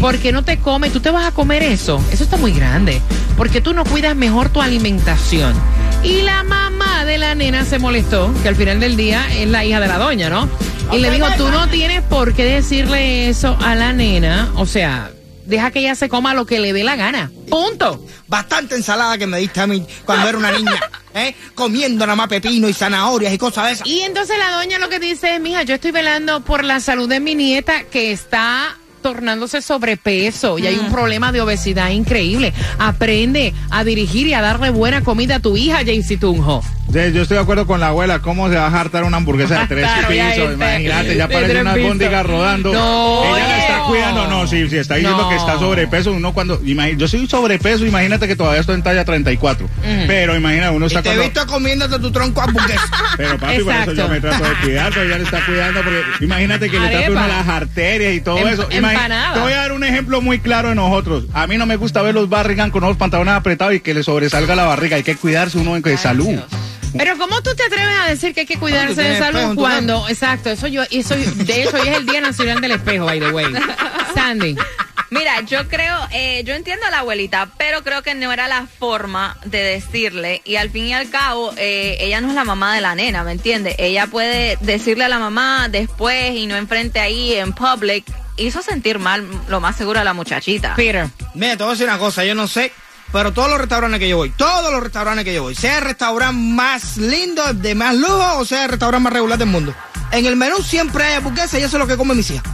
¿Por 0.00 0.18
qué 0.18 0.32
no 0.32 0.44
te 0.44 0.58
comes? 0.58 0.92
¿Tú 0.92 1.00
te 1.00 1.10
vas 1.10 1.26
a 1.26 1.32
comer 1.32 1.62
eso? 1.62 2.02
Eso 2.12 2.24
está 2.24 2.36
muy 2.36 2.52
grande. 2.52 3.00
Porque 3.36 3.60
tú 3.60 3.72
no 3.72 3.84
cuidas 3.84 4.14
mejor 4.14 4.48
tu 4.50 4.60
alimentación. 4.60 5.54
Y 6.02 6.22
la 6.22 6.42
mamá 6.42 7.04
de 7.04 7.18
la 7.18 7.34
nena 7.34 7.64
se 7.64 7.78
molestó, 7.78 8.32
que 8.42 8.48
al 8.48 8.56
final 8.56 8.80
del 8.80 8.96
día 8.96 9.24
es 9.32 9.48
la 9.48 9.64
hija 9.64 9.80
de 9.80 9.88
la 9.88 9.98
doña, 9.98 10.28
¿no? 10.28 10.48
Y 10.92 10.98
le 10.98 11.10
dijo, 11.10 11.26
tú 11.36 11.48
no 11.48 11.68
tienes 11.68 12.02
por 12.02 12.34
qué 12.34 12.44
decirle 12.44 13.28
eso 13.28 13.56
a 13.62 13.74
la 13.74 13.92
nena. 13.92 14.50
O 14.56 14.66
sea, 14.66 15.10
deja 15.52 15.70
que 15.70 15.80
ella 15.80 15.94
se 15.94 16.08
coma 16.08 16.34
lo 16.34 16.46
que 16.46 16.58
le 16.58 16.72
dé 16.72 16.82
la 16.82 16.96
gana. 16.96 17.30
Punto. 17.48 18.04
Bastante 18.26 18.74
ensalada 18.74 19.18
que 19.18 19.26
me 19.26 19.38
diste 19.38 19.60
a 19.60 19.66
mí 19.66 19.86
cuando 20.04 20.28
era 20.28 20.38
una 20.38 20.50
niña. 20.50 20.80
¿eh? 21.14 21.34
Comiendo 21.54 22.06
nada 22.06 22.16
más 22.16 22.28
pepino 22.28 22.68
y 22.68 22.72
zanahorias 22.72 23.32
y 23.32 23.38
cosas 23.38 23.66
de 23.66 23.72
esas. 23.72 23.86
Y 23.86 24.00
entonces 24.00 24.36
la 24.38 24.56
doña 24.56 24.78
lo 24.78 24.88
que 24.88 24.98
dice 24.98 25.34
es, 25.34 25.40
mija, 25.40 25.62
yo 25.62 25.74
estoy 25.74 25.90
velando 25.90 26.40
por 26.40 26.64
la 26.64 26.80
salud 26.80 27.08
de 27.08 27.20
mi 27.20 27.34
nieta 27.34 27.84
que 27.84 28.12
está 28.12 28.78
tornándose 29.02 29.60
sobrepeso 29.60 30.58
y 30.58 30.66
hay 30.66 30.76
un 30.78 30.90
problema 30.90 31.32
de 31.32 31.40
obesidad 31.40 31.90
increíble. 31.90 32.52
Aprende 32.78 33.52
a 33.70 33.84
dirigir 33.84 34.26
y 34.26 34.34
a 34.34 34.40
darle 34.40 34.70
buena 34.70 35.02
comida 35.02 35.36
a 35.36 35.40
tu 35.40 35.56
hija, 35.56 35.78
Jaycee 35.84 36.16
Tunjo. 36.18 36.62
Sí, 36.92 36.98
Yo 37.14 37.22
estoy 37.22 37.36
de 37.36 37.42
acuerdo 37.42 37.66
con 37.66 37.80
la 37.80 37.88
abuela. 37.88 38.18
¿Cómo 38.18 38.50
se 38.50 38.56
va 38.56 38.66
a 38.66 38.70
jartar 38.70 39.04
una 39.04 39.16
hamburguesa 39.16 39.60
de 39.60 39.66
tres 39.74 39.84
Claro, 39.86 40.08
pisos? 40.08 40.52
Imagínate, 40.54 41.16
ya 41.16 41.26
parece 41.28 41.60
una 41.60 41.72
albóndiga 41.72 42.22
rodando. 42.22 42.72
No, 42.72 43.34
Ella 43.36 43.48
la 43.48 43.58
está 43.60 43.78
cuidando. 43.84 44.26
No, 44.28 44.46
sí, 44.46 44.68
sí, 44.68 44.76
está 44.76 44.96
diciendo 44.96 45.22
No. 45.22 45.28
que 45.30 45.36
está 45.36 45.58
sobrepeso. 45.58 46.12
Uno 46.12 46.34
cuando. 46.34 46.60
imagi- 46.62 46.96
yo 46.98 47.08
soy 47.08 47.26
sobrepeso, 47.26 47.86
imagínate 47.86 48.28
que 48.28 48.36
todavía 48.36 48.60
estoy 48.60 48.74
en 48.74 48.82
talla 48.82 49.04
34. 49.06 49.68
Pero 50.06 50.36
imagina, 50.36 50.70
uno 50.70 50.84
Y 50.84 50.88
está 50.88 51.02
te 51.02 51.12
he 51.12 51.18
visto 51.18 51.46
comiéndote 51.46 51.98
tu 51.98 52.10
tronco 52.12 52.42
hamburguesa. 52.42 52.82
Pero 53.16 53.38
papi, 53.38 53.62
por 53.62 53.74
eso 53.74 53.92
yo 53.92 54.08
me 54.08 54.20
trato 54.20 54.44
de 54.44 54.54
cuidar, 54.62 54.90
pero 54.92 55.04
ella 55.06 55.18
le 55.18 55.24
está 55.24 55.44
cuidando 55.44 55.80
porque 55.82 56.02
imagínate 56.20 56.68
que 56.70 56.78
le 56.78 56.86
tape 56.86 56.96
Arepa. 57.04 57.12
uno 57.12 57.28
las 57.28 57.48
arterias 57.48 58.14
y 58.14 58.20
todo 58.20 58.38
Em- 58.38 58.48
eso. 58.48 58.68
Imagi- 58.68 58.76
empanada. 58.76 58.91
Te 59.34 59.40
voy 59.40 59.52
a 59.52 59.56
dar 59.56 59.72
un 59.72 59.84
ejemplo 59.84 60.20
muy 60.20 60.38
claro 60.38 60.68
de 60.68 60.74
nosotros. 60.74 61.24
A 61.32 61.46
mí 61.46 61.58
no 61.58 61.66
me 61.66 61.76
gusta 61.76 62.02
ver 62.02 62.14
los 62.14 62.28
barrigan 62.28 62.70
con 62.70 62.82
los 62.82 62.96
pantalones 62.96 63.34
apretados 63.34 63.74
y 63.74 63.80
que 63.80 63.94
le 63.94 64.02
sobresalga 64.02 64.54
la 64.54 64.64
barriga. 64.64 64.96
Hay 64.96 65.02
que 65.02 65.16
cuidarse 65.16 65.58
uno 65.58 65.80
de 65.80 65.96
salud. 65.96 66.38
Pero 66.96 67.16
¿cómo 67.16 67.40
tú 67.42 67.54
te 67.54 67.64
atreves 67.64 67.96
a 68.02 68.08
decir 68.08 68.34
que 68.34 68.40
hay 68.40 68.46
que 68.46 68.58
cuidarse 68.58 69.02
de 69.02 69.18
salud 69.18 69.54
cuando, 69.54 70.08
exacto, 70.08 70.50
eso 70.50 70.66
yo, 70.66 70.82
eso, 70.90 71.14
de 71.16 71.62
hecho 71.62 71.76
hoy 71.76 71.88
es 71.88 71.96
el 71.96 72.06
Día 72.06 72.20
Nacional 72.20 72.60
del 72.60 72.72
Espejo, 72.72 73.06
by 73.06 73.18
the 73.18 73.30
way. 73.30 73.46
Sandy. 74.14 74.56
Mira, 75.12 75.42
yo 75.42 75.68
creo, 75.68 75.94
eh, 76.10 76.42
yo 76.44 76.54
entiendo 76.54 76.86
a 76.86 76.90
la 76.90 77.00
abuelita, 77.00 77.50
pero 77.58 77.82
creo 77.82 78.02
que 78.02 78.14
no 78.14 78.32
era 78.32 78.48
la 78.48 78.66
forma 78.66 79.36
de 79.44 79.58
decirle. 79.58 80.40
Y 80.46 80.56
al 80.56 80.70
fin 80.70 80.86
y 80.86 80.94
al 80.94 81.10
cabo, 81.10 81.52
eh, 81.58 81.98
ella 82.00 82.22
no 82.22 82.30
es 82.30 82.34
la 82.34 82.44
mamá 82.44 82.74
de 82.74 82.80
la 82.80 82.94
nena, 82.94 83.22
¿me 83.22 83.32
entiendes? 83.32 83.74
Ella 83.78 84.06
puede 84.06 84.56
decirle 84.62 85.04
a 85.04 85.10
la 85.10 85.18
mamá 85.18 85.68
después 85.68 86.34
y 86.34 86.46
no 86.46 86.56
enfrente 86.56 86.98
ahí 86.98 87.34
en 87.34 87.52
public. 87.52 88.06
Hizo 88.36 88.62
sentir 88.62 88.98
mal, 88.98 89.26
lo 89.48 89.60
más 89.60 89.76
seguro, 89.76 90.00
a 90.00 90.04
la 90.04 90.12
muchachita. 90.14 90.74
Peter. 90.74 91.08
Mira, 91.34 91.56
te 91.56 91.62
voy 91.64 91.70
a 91.70 91.72
decir 91.72 91.86
una 91.86 91.98
cosa, 91.98 92.24
yo 92.24 92.34
no 92.34 92.48
sé, 92.48 92.72
pero 93.12 93.32
todos 93.32 93.50
los 93.50 93.58
restaurantes 93.58 94.00
que 94.00 94.08
yo 94.08 94.16
voy, 94.16 94.30
todos 94.30 94.72
los 94.72 94.82
restaurantes 94.82 95.24
que 95.24 95.34
yo 95.34 95.42
voy, 95.42 95.54
sea 95.54 95.78
el 95.78 95.84
restaurante 95.84 96.34
más 96.40 96.96
lindo, 96.96 97.52
de 97.52 97.74
más 97.74 97.94
lujo, 97.94 98.38
o 98.38 98.44
sea 98.44 98.64
el 98.64 98.70
restaurante 98.70 99.04
más 99.04 99.12
regular 99.12 99.38
del 99.38 99.48
mundo, 99.48 99.74
en 100.12 100.24
el 100.26 100.36
menú 100.36 100.56
siempre 100.62 101.04
hay 101.04 101.14
hamburguesa 101.14 101.58
y 101.58 101.62
eso 101.62 101.76
es 101.76 101.80
lo 101.80 101.86
que 101.86 101.96
comen 101.96 102.16
mis 102.16 102.30
hijas. 102.30 102.44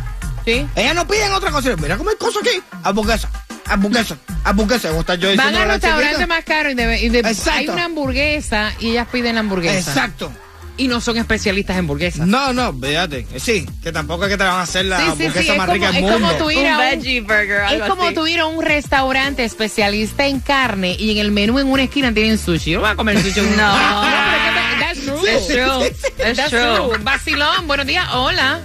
¿Sí? 0.44 0.66
Ellas 0.76 0.94
no 0.94 1.06
piden 1.06 1.32
otra 1.32 1.50
cosa, 1.50 1.74
mira 1.76 1.96
cómo 1.96 2.10
hay 2.10 2.16
cosas 2.16 2.42
aquí, 2.42 2.60
hamburguesa, 2.82 3.28
hamburguesa, 3.66 4.16
hamburguesa, 4.44 4.88
¿Cómo 4.88 5.00
está 5.00 5.14
yo 5.14 5.28
Van 5.36 5.54
al 5.54 5.68
restaurante 5.68 6.26
más 6.26 6.44
caro 6.44 6.70
y, 6.70 6.74
de- 6.74 7.00
y 7.02 7.08
de- 7.10 7.36
hay 7.52 7.68
una 7.68 7.84
hamburguesa 7.84 8.72
y 8.80 8.90
ellas 8.90 9.06
piden 9.12 9.34
la 9.34 9.40
hamburguesa. 9.42 9.90
Exacto. 9.90 10.32
Y 10.78 10.86
no 10.88 11.00
son 11.00 11.16
especialistas 11.18 11.74
en 11.74 11.80
hamburguesas. 11.80 12.26
No, 12.26 12.52
no, 12.52 12.72
fíjate, 12.72 13.26
sí, 13.38 13.66
que 13.82 13.90
tampoco 13.92 14.24
es 14.24 14.30
que 14.30 14.38
te 14.38 14.44
van 14.44 14.54
a 14.54 14.62
hacer 14.62 14.84
la 14.86 14.98
Sí, 14.98 15.02
sí, 15.04 15.10
hamburguesa 15.10 15.40
sí, 15.52 15.58
más 15.58 15.66
como- 15.66 15.72
rica 15.74 15.86
del 15.92 15.96
es 16.04 16.12
como 16.12 16.26
mundo. 16.28 16.44
tú 16.44 16.50
ir 16.52 16.58
Un 16.60 16.66
a 16.66 16.70
un- 16.78 16.78
veggie 16.78 17.20
burger, 17.20 17.62
Es 17.72 17.82
como 17.88 18.04
así. 18.04 18.14
tú 18.14 18.26
ir 18.28 18.38
a 18.40 18.46
un 18.46 18.64
restaurante 18.64 19.44
especialista 19.44 20.26
en 20.26 20.38
carne 20.40 20.94
y 20.98 21.10
en 21.10 21.18
el 21.18 21.32
menú 21.32 21.58
en 21.58 21.66
una 21.66 21.82
esquina 21.82 22.14
tienen 22.14 22.38
sushi. 22.38 22.70
Yo 22.70 22.80
voy 22.80 22.90
a 22.90 22.94
comer 22.94 23.20
sushi. 23.20 23.40
No. 23.56 23.74
pero 23.74 24.32
es 24.32 24.42
que 24.44 24.80
that's 24.80 25.46
true. 25.46 25.90
That's 26.34 26.50
true. 26.50 26.60
true. 26.90 26.98
Vacilón, 27.02 27.66
buenos 27.66 27.86
días. 27.86 28.06
Hola. 28.12 28.60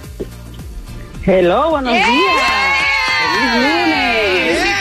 Hello, 1.26 1.70
buenos 1.70 1.92
días. 1.94 2.06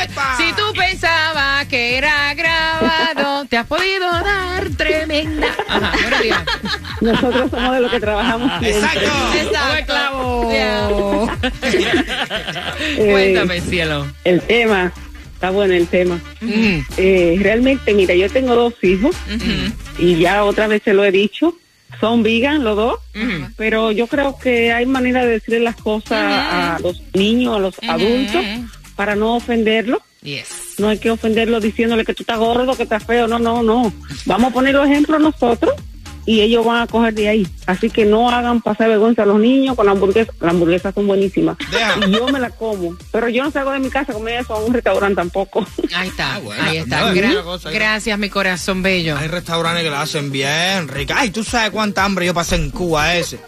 ¡Epa! 0.04 0.38
Si 0.38 0.52
tú 0.54 0.64
pensabas 0.78 1.66
que 1.68 1.98
era 1.98 2.23
te 3.54 3.58
has 3.60 3.68
podido 3.68 4.10
dar 4.10 4.68
tremenda. 4.72 5.46
Ajá, 5.68 5.92
buenos 6.02 6.22
días. 6.24 6.44
Nosotros 7.02 7.52
somos 7.52 7.76
de 7.76 7.82
los 7.82 7.92
que 7.92 8.00
trabajamos 8.00 8.50
siempre. 8.60 8.80
Exacto. 8.80 9.12
Exacto. 9.44 9.94
clavo. 10.50 11.30
Eh, 12.98 13.12
Cuéntame, 13.12 13.62
cielo. 13.62 14.08
El 14.24 14.42
tema, 14.42 14.92
está 15.36 15.52
bueno 15.52 15.76
el 15.76 15.88
tema. 15.88 16.20
Mm. 16.42 16.80
Eh, 16.98 17.38
realmente, 17.42 17.94
mira, 17.94 18.16
yo 18.16 18.28
tengo 18.28 18.56
dos 18.56 18.74
hijos 18.82 19.16
y 20.00 20.16
ya 20.18 20.44
otra 20.46 20.66
vez 20.68 20.82
se 20.84 20.96
lo 20.96 21.04
he 21.04 21.12
dicho. 21.12 21.56
Son 22.02 22.24
vegan 22.24 22.64
los 22.64 22.76
dos, 22.76 23.00
pero 23.56 23.92
yo 23.92 24.08
creo 24.08 24.36
que 24.40 24.74
hay 24.74 24.88
manera 24.88 25.24
de 25.24 25.34
decirle 25.34 25.60
las 25.60 25.76
cosas 25.76 26.12
a 26.12 26.80
los 26.82 27.04
niños, 27.14 27.56
a 27.56 27.60
los 27.60 27.76
adultos, 27.88 28.44
para 28.96 29.16
no 29.16 29.36
ofenderlos. 29.36 30.00
Yes. 30.24 30.48
No 30.80 30.88
hay 30.90 30.98
que 30.98 31.12
ofenderlo 31.12 31.60
diciéndole 31.60 32.06
que 32.06 32.14
tú 32.14 32.24
estás 32.24 32.40
gordo, 32.40 32.76
que 32.76 32.84
estás 32.84 33.04
feo. 33.04 33.28
No, 33.28 33.40
no, 33.40 33.62
no. 33.64 33.92
Vamos 34.26 34.52
a 34.52 34.54
poner 34.54 34.74
los 34.74 34.88
ejemplos 34.88 35.20
nosotros 35.22 35.74
y 36.26 36.40
ellos 36.40 36.66
van 36.66 36.84
a 36.84 36.88
coger 36.88 37.14
de 37.14 37.28
ahí. 37.28 37.48
Así 37.66 37.90
que 37.90 38.06
no 38.06 38.30
hagan 38.30 38.62
pasar 38.62 38.88
vergüenza 38.88 39.24
a 39.24 39.26
los 39.26 39.40
niños 39.40 39.76
con 39.76 39.86
la 39.86 39.92
hamburguesa. 39.92 40.32
Las 40.40 40.52
hamburguesas 40.52 40.94
son 40.96 41.06
buenísimas. 41.08 41.58
Deja. 41.70 41.96
Y 42.08 42.12
yo 42.12 42.26
me 42.30 42.40
la 42.40 42.50
como. 42.50 42.96
Pero 43.12 43.28
yo 43.28 43.44
no 43.44 43.52
salgo 43.52 43.72
de 43.72 43.80
mi 43.80 43.90
casa 43.90 44.14
a 44.14 44.16
comer 44.16 44.40
eso 44.42 44.54
a 44.54 44.64
un 44.64 44.74
restaurante 44.74 45.16
tampoco. 45.18 45.68
Ahí 45.94 46.08
está. 46.08 46.36
Ah, 46.36 46.40
bueno. 46.40 46.64
Ahí 46.64 46.78
está. 46.78 47.02
No, 47.02 47.10
es 47.10 47.16
Gra- 47.18 47.32
una 47.32 47.44
cosa, 47.44 47.70
ahí. 47.70 47.76
gracias, 47.76 48.18
mi 48.18 48.30
corazón 48.30 48.82
bello. 48.82 49.18
Hay 49.18 49.28
restaurantes 49.28 49.84
que 49.84 49.90
la 49.90 50.02
hacen 50.02 50.32
bien 50.32 50.88
rica. 50.88 51.16
Ay, 51.18 51.32
tú 51.32 51.44
sabes 51.44 51.72
cuánta 51.72 52.06
hambre 52.06 52.26
yo 52.28 52.34
pasé 52.34 52.56
en 52.56 52.72
Cuba 52.72 53.14
ese. 53.16 53.40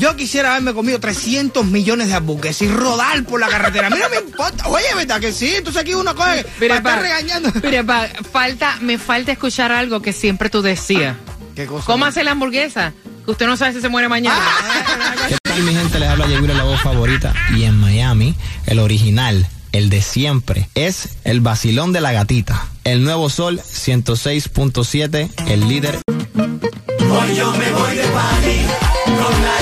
Yo 0.00 0.16
quisiera 0.16 0.52
haberme 0.52 0.72
comido 0.72 0.98
300 0.98 1.66
millones 1.66 2.08
de 2.08 2.14
hamburguesas 2.14 2.62
y 2.62 2.68
rodar 2.68 3.22
por 3.24 3.38
la 3.38 3.48
carretera. 3.48 3.88
A 3.88 3.90
mí 3.90 3.98
no 4.00 4.08
me 4.08 4.16
importa. 4.26 4.66
Oye, 4.68 4.86
¿verdad 4.96 5.20
que 5.20 5.30
sí? 5.30 5.54
Entonces 5.54 5.82
aquí 5.82 5.92
uno 5.92 6.14
coge 6.16 6.46
Mira, 6.58 6.76
para 6.76 6.76
estar 6.76 6.96
pa- 6.96 7.00
regañando. 7.02 7.52
Mira, 7.62 7.84
pa, 7.84 8.08
falta, 8.32 8.78
me 8.80 8.96
falta 8.96 9.32
escuchar 9.32 9.72
algo 9.72 10.00
que 10.00 10.14
siempre 10.14 10.48
tú 10.48 10.62
decías. 10.62 11.16
¿Qué 11.54 11.66
cosa? 11.66 11.84
¿Cómo 11.84 12.06
hace 12.06 12.24
la 12.24 12.30
hamburguesa? 12.30 12.94
Que 13.26 13.30
usted 13.30 13.46
no 13.46 13.58
sabe 13.58 13.74
si 13.74 13.82
se 13.82 13.90
muere 13.90 14.08
mañana. 14.08 14.40
Ah. 14.40 15.14
¿Qué 15.28 15.36
tal 15.42 15.62
mi 15.64 15.74
gente? 15.74 15.98
Les 16.00 16.08
habla 16.08 16.26
Yeguira, 16.26 16.54
la 16.54 16.64
voz 16.64 16.80
favorita. 16.80 17.34
Y 17.54 17.64
en 17.64 17.76
Miami, 17.78 18.34
el 18.66 18.78
original 18.78 19.46
el 19.72 19.90
de 19.90 20.00
siempre. 20.00 20.68
Es 20.74 21.10
el 21.24 21.42
vacilón 21.42 21.92
de 21.92 22.00
la 22.00 22.10
gatita. 22.12 22.66
El 22.84 23.04
nuevo 23.04 23.28
sol 23.28 23.60
106.7, 23.60 25.30
el 25.48 25.68
líder. 25.68 26.00
Hoy 26.16 27.34
yo 27.36 27.52
me 27.52 27.70
voy 27.72 27.96
de 27.96 28.02
party 28.04 28.60
con 29.04 29.42
la 29.42 29.59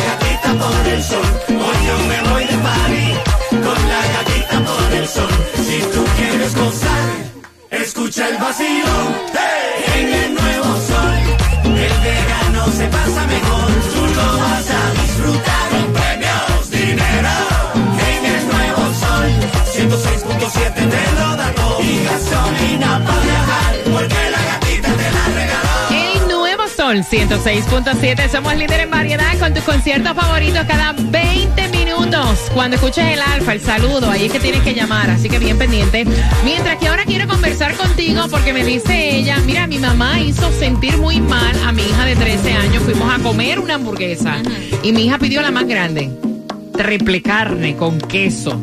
por 0.59 0.87
el 0.87 1.03
sol. 1.03 1.27
Hoy 1.49 1.79
yo 1.87 1.97
me 2.11 2.31
voy 2.31 2.45
de 2.45 2.59
party 2.67 3.07
con 3.51 3.79
la 3.89 4.03
gatita 4.15 4.57
por 4.65 4.93
el 4.95 5.07
sol. 5.07 5.31
Si 5.57 5.81
tú 5.95 6.05
quieres 6.17 6.55
gozar, 6.55 7.09
escucha 7.71 8.29
el. 8.29 8.37
¡Hey! 9.33 9.58
Sol 27.05 27.29
106.7. 27.29 28.29
Somos 28.29 28.57
líder 28.57 28.81
en 28.81 28.91
variedad 28.91 29.39
con 29.39 29.55
tus 29.55 29.63
conciertos 29.63 30.15
favoritos 30.15 30.65
cada 30.67 30.93
20 30.93 31.69
minutos. 31.69 32.51
Cuando 32.55 32.77
escuches 32.77 33.05
el 33.05 33.21
alfa, 33.21 33.53
el 33.53 33.61
saludo, 33.61 34.11
ahí 34.11 34.27
es 34.27 34.33
que 34.33 34.41
tienes 34.41 34.63
que 34.63 34.75
llamar, 34.75 35.11
así 35.11 35.29
que 35.29 35.39
bien 35.39 35.59
pendiente. 35.59 36.05
Mientras 36.45 36.77
que 36.79 36.89
ahora 36.89 37.05
quiero 37.05 37.29
conversar 37.29 37.77
contigo 37.77 38.23
porque 38.31 38.53
me 38.53 38.65
dice 38.65 39.17
ella, 39.17 39.39
mira, 39.45 39.67
mi 39.67 39.79
mamá 39.79 40.19
hizo 40.21 40.51
sentir 40.53 40.97
muy 40.99 41.21
mal 41.21 41.57
a 41.65 41.73
mi 41.73 41.83
hija 41.83 42.05
de 42.05 42.17
13 42.17 42.53
años. 42.55 42.83
Fuimos 42.83 43.13
a 43.13 43.23
comer 43.23 43.61
una 43.61 43.75
hamburguesa 43.75 44.37
y 44.83 44.93
mi 44.93 45.07
hija 45.07 45.19
pidió 45.19 45.43
la 45.43 45.51
más 45.51 45.67
grande. 45.67 46.11
Triple 46.73 47.23
carne 47.23 47.77
con 47.77 47.99
queso. 48.01 48.61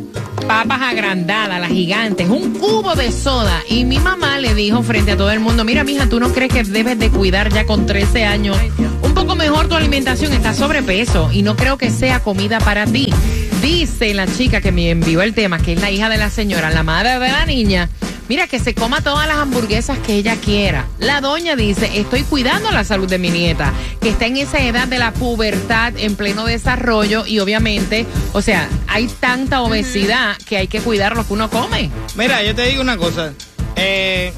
Papas 0.47 0.81
agrandadas, 0.81 1.59
las 1.59 1.71
gigantes, 1.71 2.29
un 2.29 2.53
cubo 2.53 2.95
de 2.95 3.11
soda. 3.11 3.63
Y 3.67 3.83
mi 3.83 3.97
mamá 3.97 4.37
le 4.37 4.53
dijo 4.53 4.83
frente 4.83 5.13
a 5.13 5.17
todo 5.17 5.31
el 5.31 5.39
mundo, 5.39 5.63
mira, 5.65 5.83
mija, 5.83 6.07
¿tú 6.07 6.19
no 6.19 6.31
crees 6.31 6.53
que 6.53 6.63
debes 6.63 6.99
de 6.99 7.09
cuidar 7.09 7.51
ya 7.51 7.65
con 7.65 7.85
13 7.85 8.25
años 8.25 8.57
un 9.01 9.13
poco 9.13 9.35
mejor 9.35 9.67
tu 9.67 9.75
alimentación? 9.75 10.33
Está 10.33 10.53
sobrepeso 10.53 11.31
y 11.31 11.41
no 11.41 11.55
creo 11.55 11.77
que 11.77 11.89
sea 11.89 12.19
comida 12.19 12.59
para 12.59 12.85
ti. 12.85 13.11
Dice 13.61 14.13
la 14.13 14.27
chica 14.27 14.61
que 14.61 14.71
me 14.71 14.91
envió 14.91 15.23
el 15.23 15.33
tema, 15.33 15.57
que 15.57 15.73
es 15.73 15.81
la 15.81 15.89
hija 15.89 16.09
de 16.09 16.17
la 16.17 16.29
señora, 16.29 16.69
la 16.69 16.83
madre 16.83 17.19
de 17.19 17.31
la 17.31 17.45
niña. 17.45 17.89
Mira, 18.27 18.47
que 18.47 18.59
se 18.59 18.73
coma 18.73 19.01
todas 19.01 19.27
las 19.27 19.37
hamburguesas 19.37 19.99
que 19.99 20.15
ella 20.15 20.35
quiera. 20.35 20.87
La 20.99 21.21
doña 21.21 21.55
dice, 21.55 21.89
estoy 21.99 22.23
cuidando 22.23 22.71
la 22.71 22.83
salud 22.83 23.07
de 23.07 23.19
mi 23.19 23.29
nieta, 23.29 23.71
que 24.01 24.09
está 24.09 24.25
en 24.25 24.37
esa 24.37 24.59
edad 24.59 24.87
de 24.87 24.97
la 24.97 25.11
pubertad, 25.11 25.93
en 25.97 26.15
pleno 26.15 26.45
desarrollo, 26.45 27.25
y 27.25 27.39
obviamente, 27.39 28.05
o 28.33 28.41
sea, 28.41 28.67
hay 28.87 29.07
tanta 29.07 29.61
obesidad 29.61 30.37
que 30.47 30.57
hay 30.57 30.67
que 30.67 30.79
cuidar 30.79 31.15
lo 31.15 31.25
que 31.25 31.33
uno 31.33 31.49
come. 31.49 31.91
Mira, 32.15 32.41
yo 32.43 32.55
te 32.55 32.63
digo 32.63 32.81
una 32.81 32.97
cosa. 32.97 33.33
Eh, 33.75 34.33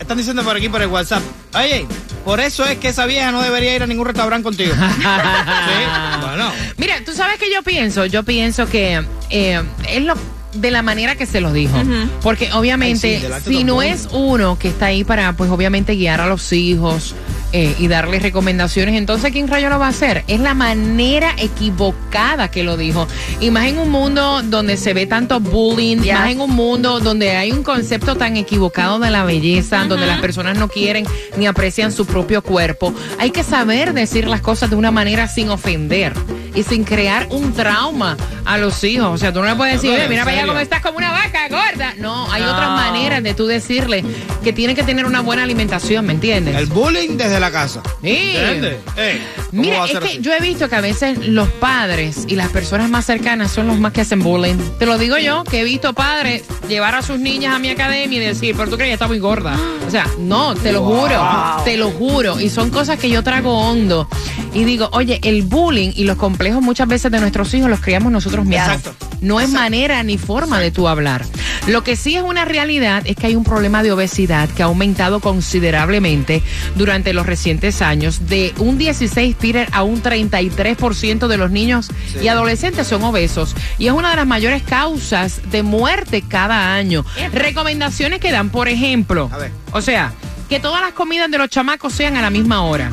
están 0.00 0.16
diciendo 0.16 0.42
por 0.42 0.56
aquí 0.56 0.68
por 0.68 0.82
el 0.82 0.88
WhatsApp. 0.88 1.22
Oye, 1.54 1.86
por 2.24 2.40
eso 2.40 2.64
es 2.66 2.78
que 2.78 2.88
esa 2.88 3.06
vieja 3.06 3.30
no 3.30 3.42
debería 3.42 3.74
ir 3.74 3.82
a 3.82 3.86
ningún 3.86 4.06
restaurante 4.06 4.44
contigo. 4.44 4.74
sí, 4.98 6.20
bueno. 6.20 6.52
Mira, 6.76 6.96
tú 7.04 7.12
sabes 7.12 7.38
que 7.38 7.52
yo 7.52 7.62
pienso, 7.62 8.06
yo 8.06 8.22
pienso 8.22 8.66
que 8.66 9.04
eh, 9.30 9.62
es 9.88 10.02
lo 10.02 10.14
de 10.54 10.70
la 10.70 10.82
manera 10.82 11.14
que 11.16 11.26
se 11.26 11.40
los 11.40 11.52
dijo. 11.52 11.76
Porque 12.22 12.50
obviamente, 12.52 13.20
Ay, 13.24 13.40
sí, 13.44 13.54
si 13.58 13.64
no 13.64 13.82
es 13.82 14.08
uno 14.12 14.58
que 14.58 14.68
está 14.68 14.86
ahí 14.86 15.04
para, 15.04 15.32
pues 15.34 15.50
obviamente 15.50 15.94
guiar 15.94 16.20
a 16.20 16.26
los 16.26 16.52
hijos 16.52 17.14
eh, 17.52 17.74
y 17.78 17.88
darles 17.88 18.22
recomendaciones, 18.22 18.94
entonces 18.96 19.32
¿quién 19.32 19.48
rayo 19.48 19.68
lo 19.70 19.78
va 19.78 19.86
a 19.86 19.90
hacer? 19.90 20.24
Es 20.26 20.40
la 20.40 20.54
manera 20.54 21.34
equivocada 21.38 22.50
que 22.50 22.64
lo 22.64 22.76
dijo. 22.76 23.06
Y 23.40 23.50
más 23.50 23.66
en 23.66 23.78
un 23.78 23.90
mundo 23.90 24.42
donde 24.42 24.76
se 24.76 24.94
ve 24.94 25.06
tanto 25.06 25.40
bullying, 25.40 25.98
Yes. 25.98 26.14
más 26.14 26.30
en 26.30 26.40
un 26.40 26.50
mundo 26.50 27.00
donde 27.00 27.36
hay 27.36 27.52
un 27.52 27.62
concepto 27.62 28.16
tan 28.16 28.36
equivocado 28.36 28.98
de 28.98 29.10
la 29.10 29.24
belleza, 29.24 29.84
donde 29.84 30.06
las 30.06 30.20
personas 30.20 30.58
no 30.58 30.68
quieren 30.68 31.06
ni 31.36 31.46
aprecian 31.46 31.92
su 31.92 32.06
propio 32.06 32.42
cuerpo. 32.42 32.92
Hay 33.18 33.30
que 33.30 33.42
saber 33.44 33.92
decir 33.94 34.26
las 34.26 34.40
cosas 34.40 34.70
de 34.70 34.76
una 34.76 34.90
manera 34.90 35.28
sin 35.28 35.50
ofender 35.50 36.12
y 36.58 36.62
sin 36.64 36.84
crear 36.84 37.26
un 37.30 37.52
trauma 37.52 38.16
a 38.44 38.58
los 38.58 38.82
hijos. 38.84 39.06
O 39.08 39.18
sea, 39.18 39.32
tú 39.32 39.40
no 39.40 39.46
le 39.46 39.54
puedes 39.54 39.74
decir, 39.74 39.90
Doctor, 39.90 40.00
"Oye, 40.06 40.08
mira 40.08 40.22
¿en 40.22 40.26
para 40.26 40.36
allá 40.38 40.46
cómo 40.48 40.58
estás 40.60 40.80
como 40.80 40.98
una 40.98 41.12
vaca 41.12 41.48
gorda. 41.48 41.94
No, 41.98 42.30
hay 42.32 42.42
No. 42.42 42.52
otras 42.52 42.70
maneras 42.70 43.22
de 43.22 43.34
tú 43.34 43.46
decirle 43.46 44.04
que 44.42 44.52
tiene 44.52 44.74
que 44.74 44.82
tener 44.82 45.06
una 45.06 45.20
buena 45.20 45.42
alimentación, 45.44 46.06
¿me 46.06 46.14
entiendes? 46.14 46.56
El 46.56 46.66
bullying 46.66 47.16
desde 47.16 47.38
la 47.40 47.50
casa. 47.50 47.82
Sí. 48.02 48.32
¿Entiendes? 48.34 48.76
Ey, 48.96 49.22
¿cómo 49.50 49.62
va 49.62 49.68
Mira, 49.68 49.84
es 49.84 49.90
que 49.92 49.96
así? 50.08 50.18
yo 50.20 50.32
he 50.32 50.40
visto 50.40 50.68
que 50.68 50.74
a 50.76 50.80
veces 50.80 51.28
los 51.28 51.48
padres 51.48 52.24
y 52.26 52.34
las 52.36 52.48
personas 52.48 52.88
más 52.90 53.04
cercanas 53.06 53.50
son 53.52 53.66
los 53.68 53.78
más 53.78 53.92
que 53.92 54.00
hacen 54.00 54.20
bullying. 54.20 54.56
Te 54.78 54.86
lo 54.86 54.98
digo 54.98 55.18
yo, 55.18 55.44
que 55.44 55.60
he 55.60 55.64
visto 55.64 55.92
padres 55.92 56.42
llevar 56.68 56.94
a 56.94 57.02
sus 57.02 57.18
niñas 57.20 57.54
a 57.54 57.58
mi 57.58 57.68
academia 57.70 58.16
y 58.20 58.24
decir, 58.24 58.54
pero 58.56 58.70
tú 58.70 58.76
crees 58.76 58.88
que 58.90 58.94
está 58.94 59.06
muy 59.08 59.18
gorda. 59.18 59.56
O 59.86 59.90
sea, 59.90 60.06
no, 60.18 60.54
te 60.54 60.72
lo 60.72 60.82
juro, 60.84 61.22
te 61.64 61.76
lo 61.76 61.90
juro. 61.90 62.40
Y 62.40 62.48
son 62.50 62.70
cosas 62.70 62.98
que 62.98 63.08
yo 63.10 63.22
trago 63.22 63.58
hondo. 63.58 64.08
Y 64.54 64.64
digo, 64.64 64.88
oye, 64.92 65.20
el 65.22 65.42
bullying 65.42 65.92
y 65.94 66.04
los 66.04 66.16
complejos 66.16 66.47
muchas 66.54 66.88
veces 66.88 67.10
de 67.10 67.20
nuestros 67.20 67.52
hijos 67.54 67.70
los 67.70 67.80
criamos 67.80 68.12
nosotros 68.12 68.44
mismos. 68.44 68.68
Exacto. 68.68 69.06
No 69.20 69.40
es 69.40 69.50
manera 69.50 70.02
ni 70.02 70.16
forma 70.18 70.60
de 70.60 70.70
tú 70.70 70.86
hablar. 70.88 71.24
Lo 71.66 71.82
que 71.84 71.96
sí 71.96 72.16
es 72.16 72.22
una 72.22 72.44
realidad 72.44 73.02
es 73.04 73.16
que 73.16 73.26
hay 73.26 73.34
un 73.34 73.44
problema 73.44 73.82
de 73.82 73.92
obesidad 73.92 74.48
que 74.48 74.62
ha 74.62 74.66
aumentado 74.66 75.20
considerablemente 75.20 76.42
durante 76.76 77.12
los 77.12 77.26
recientes 77.26 77.82
años. 77.82 78.28
De 78.28 78.54
un 78.58 78.78
16, 78.78 79.36
Peter, 79.36 79.68
a 79.72 79.82
un 79.82 80.02
33% 80.02 81.26
de 81.26 81.36
los 81.36 81.50
niños 81.50 81.90
y 82.22 82.28
adolescentes 82.28 82.86
son 82.86 83.02
obesos. 83.04 83.54
Y 83.78 83.86
es 83.86 83.92
una 83.92 84.10
de 84.10 84.16
las 84.16 84.26
mayores 84.26 84.62
causas 84.62 85.40
de 85.50 85.62
muerte 85.62 86.22
cada 86.26 86.74
año. 86.74 87.04
Recomendaciones 87.32 88.20
que 88.20 88.30
dan, 88.32 88.50
por 88.50 88.68
ejemplo, 88.68 89.28
A 89.32 89.38
ver. 89.38 89.50
o 89.72 89.82
sea, 89.82 90.12
que 90.48 90.60
todas 90.60 90.80
las 90.80 90.92
comidas 90.92 91.30
de 91.30 91.38
los 91.38 91.50
chamacos 91.50 91.92
sean 91.92 92.16
a 92.16 92.22
la 92.22 92.30
misma 92.30 92.62
hora. 92.62 92.90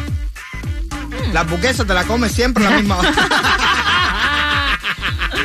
La 1.35 1.41
hamburguesa 1.41 1.83
te 1.83 1.93
la 1.93 2.05
comes 2.05 2.31
siempre 2.31 2.65
a 2.65 2.69
la 2.69 2.77
misma 2.77 2.95
hora. 2.99 3.11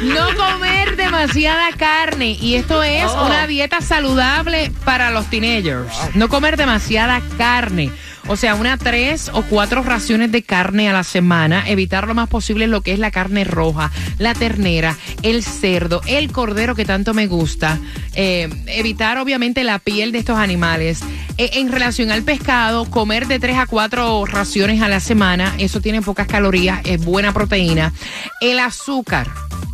No 0.04 0.24
comer 0.36 0.96
demasiada 0.96 1.72
carne. 1.76 2.30
Y 2.40 2.54
esto 2.54 2.80
es 2.84 3.04
Oh. 3.10 3.26
una 3.26 3.46
dieta 3.48 3.80
saludable 3.80 4.72
para 4.84 5.10
los 5.10 5.28
teenagers. 5.28 5.92
No 6.14 6.28
comer 6.28 6.56
demasiada 6.56 7.20
carne. 7.36 7.90
O 8.28 8.36
sea, 8.36 8.54
una 8.54 8.76
tres 8.76 9.30
o 9.32 9.42
cuatro 9.42 9.82
raciones 9.82 10.30
de 10.30 10.42
carne 10.42 10.88
a 10.88 10.92
la 10.92 11.04
semana. 11.04 11.68
Evitar 11.68 12.06
lo 12.06 12.14
más 12.14 12.28
posible 12.28 12.66
lo 12.66 12.80
que 12.82 12.92
es 12.92 12.98
la 12.98 13.10
carne 13.10 13.44
roja, 13.44 13.90
la 14.18 14.34
ternera, 14.34 14.96
el 15.22 15.42
cerdo, 15.42 16.00
el 16.06 16.30
cordero 16.30 16.74
que 16.74 16.84
tanto 16.84 17.14
me 17.14 17.26
gusta. 17.26 17.78
Eh, 18.14 18.48
evitar 18.66 19.18
obviamente 19.18 19.64
la 19.64 19.78
piel 19.78 20.12
de 20.12 20.18
estos 20.18 20.38
animales. 20.38 21.00
Eh, 21.38 21.50
en 21.54 21.72
relación 21.72 22.10
al 22.10 22.22
pescado, 22.22 22.84
comer 22.90 23.26
de 23.26 23.38
tres 23.38 23.56
a 23.56 23.66
cuatro 23.66 24.26
raciones 24.26 24.82
a 24.82 24.88
la 24.88 25.00
semana. 25.00 25.54
Eso 25.58 25.80
tiene 25.80 26.02
pocas 26.02 26.26
calorías, 26.26 26.80
es 26.84 27.04
buena 27.04 27.32
proteína. 27.32 27.92
El 28.40 28.58
azúcar. 28.58 29.28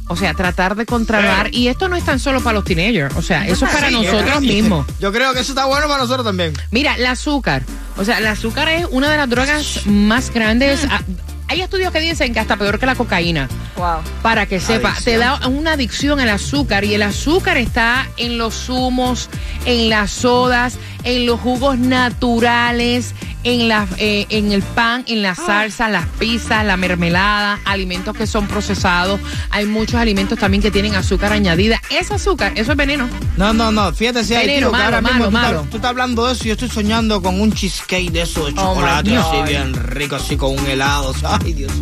O 0.09 0.17
sea, 0.17 0.35
tratar 0.35 0.77
de 0.77 0.87
controlar. 0.87 1.53
Y 1.53 1.69
esto 1.69 1.89
no 1.89 1.97
es 1.97 2.05
tan 2.05 2.19
solo 2.21 2.41
para 2.41 2.55
los 2.55 2.65
teenagers. 2.65 3.15
O 3.17 3.23
sea, 3.23 3.47
eso 3.47 3.67
es 3.67 3.73
para 3.73 3.89
Sí, 3.89 3.95
nosotros 3.95 4.41
mismos. 4.41 4.87
Yo 5.01 5.13
creo 5.13 5.33
que 5.35 5.41
eso 5.41 5.53
está 5.53 5.65
bueno 5.67 5.89
para 5.89 6.03
nosotros 6.03 6.25
también. 6.25 6.53
Mira, 6.71 6.95
el 6.95 7.07
azúcar. 7.07 7.63
O 7.97 8.05
sea, 8.05 8.19
el 8.19 8.27
azúcar 8.27 8.69
es 8.69 8.87
una 8.91 9.11
de 9.11 9.17
las 9.17 9.29
drogas 9.29 9.87
más 9.87 10.31
grandes. 10.31 10.87
Ah, 10.91 11.01
Hay 11.49 11.61
estudios 11.61 11.93
que 11.93 12.01
dicen 12.01 12.33
que 12.35 12.41
hasta 12.41 12.57
peor 12.57 12.79
que 12.79 12.87
la 12.87 12.95
cocaína. 12.95 13.49
Wow. 13.77 13.99
Para 14.23 14.47
que 14.47 14.59
sepa, 14.61 14.95
te 15.05 15.17
da 15.17 15.47
una 15.49 15.73
adicción 15.73 16.19
al 16.21 16.29
azúcar 16.29 16.85
y 16.85 16.95
el 16.95 17.03
azúcar 17.03 17.57
está 17.57 18.09
en 18.17 18.37
los 18.39 18.55
zumos, 18.55 19.29
en 19.65 19.89
las 19.89 20.11
sodas, 20.11 20.75
en 21.07 21.25
los 21.25 21.41
jugos 21.41 21.79
naturales, 21.79 23.15
en, 23.45 23.69
la, 23.69 23.87
eh, 23.99 24.27
en 24.29 24.51
el 24.51 24.61
pan, 24.63 25.05
en 25.07 25.23
la 25.23 25.37
salsa, 25.37 25.89
las 25.89 26.05
pizzas, 26.19 26.67
la 26.67 26.77
mermelada, 26.77 27.61
alimentos 27.65 28.17
que 28.17 28.27
son 28.27 28.49
procesados. 28.49 29.21
Hay 29.51 29.67
muchos 29.67 29.95
alimentos 29.95 30.37
también 30.37 30.63
que 30.63 30.73
tienen 30.73 30.97
azúcar 30.97 31.33
añadida. 31.33 31.81
Ese 31.91 32.15
azúcar, 32.15 32.53
eso 32.57 32.73
es 32.73 32.77
veneno. 32.77 33.09
No, 33.37 33.53
no, 33.53 33.71
no. 33.71 33.93
Fíjate 33.93 34.25
si 34.25 34.35
hay 34.35 34.47
Veneno, 34.49 34.73
que 34.73 34.77
malo, 34.77 35.03
mismo 35.03 35.31
malo, 35.31 35.49
tú. 35.49 35.55
Estás, 35.55 35.71
tú 35.71 35.77
estás 35.77 35.91
hablando 35.91 36.27
de 36.27 36.33
eso 36.33 36.45
y 36.45 36.47
yo 36.49 36.53
estoy 36.55 36.69
soñando 36.71 37.23
con 37.23 37.41
un 37.41 37.53
cheesecake 37.53 38.11
de 38.11 38.23
eso 38.23 38.47
de 38.47 38.53
Oh, 38.57 38.75
chocolate 38.75 39.11
my 39.11 39.17
así 39.17 39.43
bien 39.47 39.75
rico, 39.75 40.17
así 40.17 40.37
con 40.37 40.59
un 40.59 40.67
helado. 40.67 41.15
Ay, 41.45 41.53
Dios. 41.53 41.73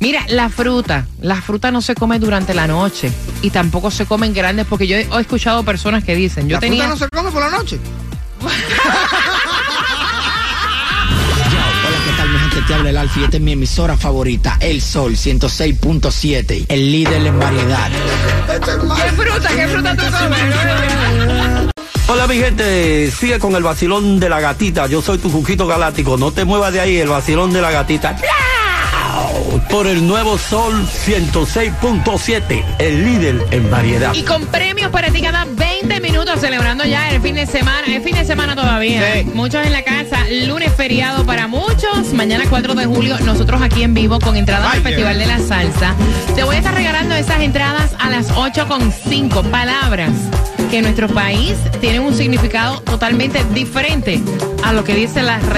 Mira, 0.00 0.26
la 0.28 0.50
fruta, 0.50 1.06
la 1.22 1.40
fruta 1.40 1.70
no 1.70 1.80
se 1.80 1.94
come 1.94 2.18
durante 2.18 2.52
la 2.52 2.66
noche 2.66 3.10
y 3.40 3.48
tampoco 3.48 3.90
se 3.90 4.04
comen 4.04 4.34
grandes 4.34 4.66
porque 4.66 4.86
yo 4.86 4.96
he 4.96 5.08
he 5.14 5.20
escuchado 5.20 5.62
personas 5.62 6.04
que 6.04 6.14
dicen, 6.14 6.48
yo 6.48 6.56
¿La 6.56 6.60
tenía... 6.60 6.84
fruta 6.84 6.94
no 6.94 6.96
se 6.98 7.08
come 7.08 7.30
por 7.30 7.42
la 7.42 7.56
noche? 7.56 7.78
Hola, 11.86 11.98
¿qué 12.04 12.12
tal 12.16 12.28
mi 12.28 12.38
gente? 12.38 12.62
Te 12.62 12.74
habla 12.74 12.90
el 12.90 12.96
Alfie. 12.96 13.24
Esta 13.24 13.36
es 13.36 13.42
mi 13.42 13.52
emisora 13.52 13.96
favorita, 13.96 14.58
El 14.60 14.82
Sol 14.82 15.16
106.7, 15.16 16.66
el 16.68 16.92
líder 16.92 17.26
en 17.26 17.38
variedad. 17.38 17.90
¿Qué 18.46 19.12
fruta? 19.12 19.48
¿Qué 19.48 19.68
fruta 19.68 19.96
tú 19.96 20.04
comes? 20.04 20.40
Hola 22.06 22.26
mi 22.26 22.36
gente, 22.36 23.10
sigue 23.10 23.38
con 23.38 23.54
el 23.56 23.62
vacilón 23.62 24.20
de 24.20 24.28
la 24.28 24.38
gatita. 24.40 24.86
Yo 24.86 25.00
soy 25.00 25.16
tu 25.18 25.30
Juquito 25.30 25.66
Galáctico. 25.66 26.18
No 26.18 26.32
te 26.32 26.44
muevas 26.44 26.72
de 26.72 26.80
ahí, 26.80 26.98
el 26.98 27.08
vacilón 27.08 27.52
de 27.52 27.62
la 27.62 27.70
gatita. 27.70 28.16
Por 29.70 29.86
el 29.86 30.06
nuevo 30.06 30.36
Sol 30.38 30.86
106.7, 31.06 32.64
el 32.78 33.04
líder 33.04 33.46
en 33.50 33.70
variedad. 33.70 34.12
Y 34.14 34.22
con 34.22 34.46
premios 34.46 34.90
para 34.90 35.10
ti 35.10 35.22
cada 35.22 35.43
20 35.86 36.00
minutos, 36.00 36.40
celebrando 36.40 36.84
ya 36.84 37.10
el 37.10 37.20
fin 37.20 37.34
de 37.34 37.44
semana. 37.44 37.94
Es 37.94 38.02
fin 38.02 38.14
de 38.14 38.24
semana 38.24 38.56
todavía. 38.56 39.02
Sí. 39.16 39.24
Muchos 39.34 39.66
en 39.66 39.72
la 39.72 39.82
casa. 39.82 40.24
Lunes 40.46 40.72
feriado 40.72 41.26
para 41.26 41.46
muchos. 41.46 42.14
Mañana 42.14 42.44
4 42.48 42.74
de 42.74 42.86
julio, 42.86 43.18
nosotros 43.20 43.60
aquí 43.60 43.82
en 43.82 43.92
vivo 43.92 44.18
con 44.18 44.34
entradas 44.36 44.70
Ay, 44.72 44.78
al 44.78 44.82
Festival 44.82 45.18
de 45.18 45.26
la 45.26 45.38
Salsa. 45.40 45.94
Te 46.34 46.42
voy 46.42 46.56
a 46.56 46.58
estar 46.58 46.74
regalando 46.74 47.14
esas 47.14 47.40
entradas 47.40 47.94
a 47.98 48.08
las 48.08 48.30
8 48.34 48.66
con 48.66 48.90
5 48.90 49.42
palabras 49.44 50.12
que 50.70 50.78
en 50.78 50.84
nuestro 50.84 51.08
país 51.08 51.54
tienen 51.82 52.00
un 52.00 52.14
significado 52.14 52.80
totalmente 52.80 53.44
diferente 53.52 54.22
a 54.64 54.72
lo 54.72 54.84
que 54.84 54.94
dice 54.94 55.22
la 55.22 55.38